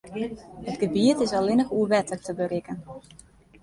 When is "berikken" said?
2.41-2.77